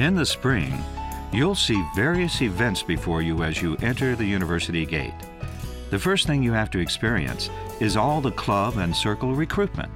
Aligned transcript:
In 0.00 0.14
the 0.14 0.24
spring, 0.24 0.82
you'll 1.30 1.54
see 1.54 1.84
various 1.94 2.40
events 2.40 2.82
before 2.82 3.20
you 3.20 3.42
as 3.42 3.60
you 3.60 3.76
enter 3.82 4.16
the 4.16 4.24
university 4.24 4.86
gate. 4.86 5.12
The 5.90 5.98
first 5.98 6.26
thing 6.26 6.42
you 6.42 6.54
have 6.54 6.70
to 6.70 6.78
experience 6.78 7.50
is 7.80 7.98
all 7.98 8.22
the 8.22 8.30
club 8.30 8.78
and 8.78 8.96
circle 8.96 9.34
recruitment. 9.34 9.90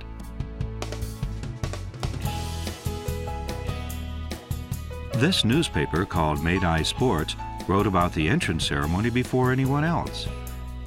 This 5.15 5.43
newspaper 5.43 6.05
called 6.05 6.41
Meidai 6.41 6.85
Sports 6.85 7.35
wrote 7.67 7.87
about 7.87 8.13
the 8.13 8.29
entrance 8.29 8.67
ceremony 8.67 9.09
before 9.09 9.53
anyone 9.53 9.85
else. 9.85 10.29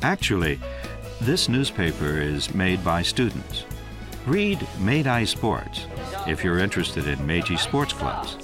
Actually, 0.03 0.59
this 1.21 1.49
newspaper 1.49 2.21
is 2.21 2.53
made 2.53 2.85
by 2.85 3.01
students. 3.01 3.65
Read 4.27 4.59
Meidai 4.77 5.27
Sports 5.27 5.87
if 6.27 6.43
you're 6.43 6.59
interested 6.59 7.07
in 7.07 7.25
Meiji 7.25 7.57
sports 7.57 7.93
clubs. 7.93 8.37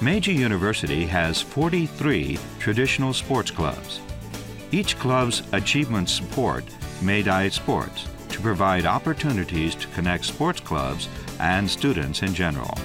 Meiji 0.00 0.32
University 0.32 1.04
has 1.04 1.42
43 1.42 2.38
traditional 2.60 3.12
sports 3.12 3.50
clubs. 3.50 4.00
Each 4.70 4.96
club's 4.96 5.42
achievements 5.52 6.12
support 6.12 6.64
Meidai 7.00 7.50
Sports 7.50 8.06
to 8.28 8.40
provide 8.40 8.86
opportunities 8.86 9.74
to 9.74 9.88
connect 9.88 10.26
sports 10.26 10.60
clubs 10.60 11.08
and 11.40 11.68
students 11.68 12.22
in 12.22 12.32
general. 12.32 12.78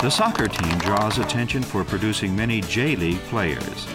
The 0.00 0.10
soccer 0.10 0.48
team 0.48 0.78
draws 0.78 1.18
attention 1.18 1.62
for 1.62 1.84
producing 1.84 2.34
many 2.34 2.62
J-League 2.62 3.20
players. 3.24 3.86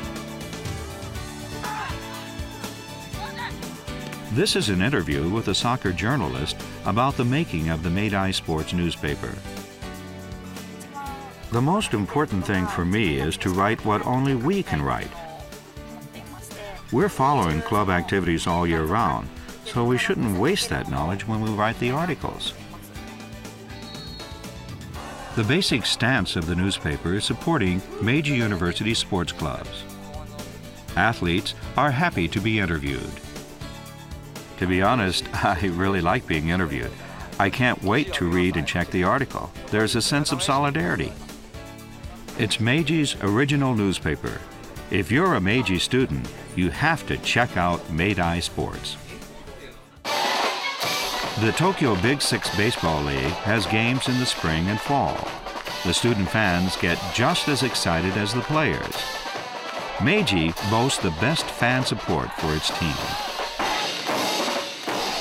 This 4.38 4.56
is 4.56 4.70
an 4.70 4.84
interview 4.84 5.28
with 5.28 5.48
a 5.48 5.56
soccer 5.56 5.92
journalist 5.92 6.58
about 6.86 7.18
the 7.18 7.26
making 7.26 7.70
of 7.70 7.82
the 7.82 7.90
Meidai 7.90 8.32
Sports 8.32 8.72
newspaper. 8.72 9.34
The 11.52 11.60
most 11.60 11.96
important 11.96 12.46
thing 12.46 12.68
for 12.68 12.86
me 12.86 13.18
is 13.18 13.36
to 13.38 13.50
write 13.50 13.84
what 13.84 14.06
only 14.06 14.36
we 14.36 14.62
can 14.62 14.84
write. 14.84 15.10
We're 16.92 17.10
following 17.10 17.64
club 17.64 17.90
activities 17.90 18.46
all 18.46 18.68
year 18.68 18.84
round, 18.84 19.28
so 19.66 19.84
we 19.84 19.98
shouldn't 19.98 20.38
waste 20.38 20.70
that 20.70 20.92
knowledge 20.92 21.28
when 21.28 21.42
we 21.42 21.50
write 21.50 21.80
the 21.80 21.90
articles. 21.90 22.54
The 25.36 25.46
basic 25.46 25.84
stance 25.84 26.36
of 26.36 26.46
the 26.46 26.56
newspaper 26.56 27.16
is 27.16 27.26
supporting 27.26 27.82
Meiji 28.04 28.36
University 28.36 28.94
sports 28.94 29.32
clubs. 29.32 29.84
Athletes 30.96 31.56
are 31.76 31.90
happy 31.90 32.28
to 32.28 32.40
be 32.40 32.60
interviewed. 32.60 33.10
To 34.58 34.68
be 34.68 34.82
honest, 34.82 35.26
I 35.46 35.68
really 35.68 36.02
like 36.02 36.28
being 36.28 36.50
interviewed. 36.50 36.92
I 37.40 37.50
can't 37.50 37.84
wait 37.84 38.14
to 38.14 38.30
read 38.30 38.58
and 38.58 38.68
check 38.68 38.90
the 38.90 39.04
article. 39.04 39.52
There's 39.70 39.96
a 39.96 40.02
sense 40.02 40.32
of 40.32 40.42
solidarity. 40.42 41.14
It's 42.40 42.60
Meiji's 42.60 43.16
original 43.22 43.76
newspaper. 43.76 44.40
If 44.90 45.12
you're 45.12 45.36
a 45.36 45.42
Meiji 45.42 45.80
student, 45.80 46.28
you 46.56 46.70
have 46.70 47.06
to 47.08 47.18
check 47.18 47.58
out 47.58 47.80
Meidai 47.90 48.42
Sports. 48.42 48.98
The 51.42 51.52
Tokyo 51.52 51.96
Big 52.02 52.22
Six 52.22 52.56
Baseball 52.58 53.04
League 53.04 53.18
has 53.46 53.68
games 53.68 54.08
in 54.08 54.18
the 54.20 54.26
spring 54.26 54.68
and 54.70 54.80
fall. 54.80 55.18
The 55.86 55.94
student 55.94 56.30
fans 56.30 56.76
get 56.78 57.00
just 57.14 57.48
as 57.48 57.62
excited 57.62 58.18
as 58.18 58.34
the 58.34 58.42
players. 58.42 58.96
Meiji 60.04 60.54
boasts 60.72 61.00
the 61.00 61.12
best 61.22 61.46
fan 61.46 61.86
support 61.86 62.32
for 62.34 62.56
its 62.56 62.70
team. 62.80 63.37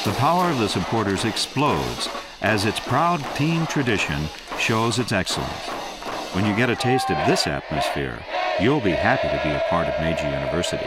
The 0.06 0.12
power 0.12 0.52
of 0.52 0.60
the 0.60 0.68
supporters 0.68 1.24
explodes 1.24 2.08
as 2.40 2.64
its 2.64 2.78
proud 2.78 3.18
team 3.34 3.66
tradition 3.66 4.28
shows 4.56 5.00
its 5.00 5.10
excellence. 5.10 5.66
When 6.32 6.46
you 6.46 6.54
get 6.54 6.70
a 6.70 6.76
taste 6.76 7.10
of 7.10 7.16
this 7.26 7.48
atmosphere, 7.48 8.24
you'll 8.60 8.80
be 8.80 8.92
happy 8.92 9.26
to 9.26 9.42
be 9.42 9.50
a 9.50 9.64
part 9.68 9.88
of 9.88 10.00
Meiji 10.00 10.22
University. 10.22 10.86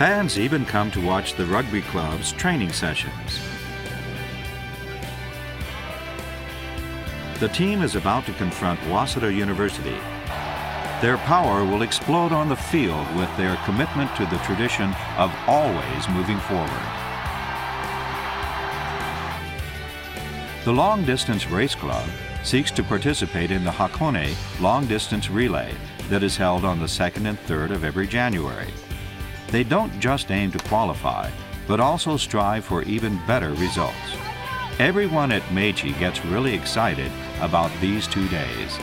Fans 0.00 0.38
even 0.38 0.64
come 0.64 0.90
to 0.92 1.06
watch 1.06 1.34
the 1.34 1.44
rugby 1.44 1.82
club's 1.82 2.32
training 2.32 2.72
sessions. 2.72 3.38
The 7.38 7.48
team 7.48 7.82
is 7.82 7.96
about 7.96 8.24
to 8.24 8.32
confront 8.32 8.80
Waseda 8.88 9.30
University. 9.30 9.98
Their 11.02 11.18
power 11.26 11.66
will 11.66 11.82
explode 11.82 12.32
on 12.32 12.48
the 12.48 12.56
field 12.56 13.14
with 13.14 13.28
their 13.36 13.56
commitment 13.66 14.16
to 14.16 14.24
the 14.24 14.38
tradition 14.38 14.94
of 15.18 15.30
always 15.46 16.08
moving 16.08 16.38
forward. 16.38 16.70
The 20.64 20.72
Long 20.72 21.04
Distance 21.04 21.46
Race 21.50 21.74
Club 21.74 22.08
seeks 22.42 22.70
to 22.70 22.82
participate 22.82 23.50
in 23.50 23.64
the 23.64 23.70
Hakone 23.70 24.34
Long 24.62 24.86
Distance 24.86 25.28
Relay 25.28 25.74
that 26.08 26.22
is 26.22 26.38
held 26.38 26.64
on 26.64 26.78
the 26.78 26.86
2nd 26.86 27.28
and 27.28 27.38
3rd 27.40 27.72
of 27.72 27.84
every 27.84 28.06
January. 28.06 28.72
They 29.50 29.64
don't 29.64 29.98
just 29.98 30.30
aim 30.30 30.52
to 30.52 30.58
qualify, 30.68 31.30
but 31.66 31.80
also 31.80 32.16
strive 32.16 32.64
for 32.64 32.82
even 32.82 33.20
better 33.26 33.50
results. 33.54 33.96
Everyone 34.78 35.32
at 35.32 35.52
Meiji 35.52 35.92
gets 35.94 36.24
really 36.24 36.54
excited 36.54 37.10
about 37.40 37.70
these 37.80 38.06
two 38.06 38.28
days. 38.28 38.78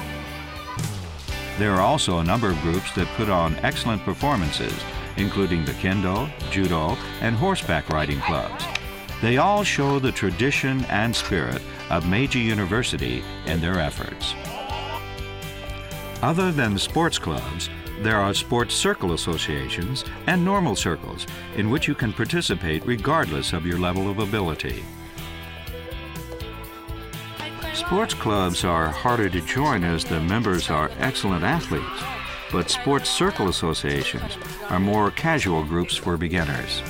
There 1.57 1.73
are 1.73 1.81
also 1.81 2.19
a 2.19 2.23
number 2.23 2.49
of 2.49 2.61
groups 2.61 2.91
that 2.95 3.07
put 3.15 3.29
on 3.29 3.55
excellent 3.63 4.03
performances, 4.03 4.73
including 5.15 5.65
the 5.65 5.71
Kendo, 5.73 6.29
Judo, 6.51 6.97
and 7.21 7.35
horseback 7.35 7.89
riding 7.89 8.19
clubs. 8.21 8.63
They 9.21 9.37
all 9.37 9.63
show 9.63 9.97
the 9.97 10.11
tradition 10.11 10.85
and 10.85 11.15
spirit 11.15 11.61
of 11.89 12.07
Meiji 12.07 12.39
University 12.39 13.23
in 13.47 13.59
their 13.59 13.79
efforts. 13.79 14.35
Other 16.21 16.51
than 16.51 16.77
sports 16.77 17.17
clubs, 17.17 17.69
there 18.01 18.17
are 18.17 18.33
sports 18.33 18.75
circle 18.75 19.13
associations 19.13 20.05
and 20.27 20.43
normal 20.43 20.75
circles 20.75 21.25
in 21.55 21.69
which 21.69 21.87
you 21.87 21.95
can 21.95 22.13
participate 22.13 22.85
regardless 22.85 23.53
of 23.53 23.65
your 23.65 23.79
level 23.79 24.09
of 24.09 24.19
ability. 24.19 24.83
Sports 27.73 28.13
clubs 28.13 28.63
are 28.63 28.87
harder 28.87 29.29
to 29.29 29.41
join 29.41 29.83
as 29.83 30.03
the 30.03 30.19
members 30.19 30.69
are 30.69 30.91
excellent 30.99 31.43
athletes, 31.43 32.03
but 32.51 32.69
sports 32.69 33.09
circle 33.09 33.49
associations 33.49 34.37
are 34.69 34.79
more 34.79 35.11
casual 35.11 35.63
groups 35.63 35.95
for 35.95 36.17
beginners. 36.17 36.81